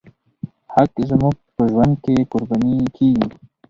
[0.73, 3.27] حق زموږ په ژوند کې قرباني کېږي.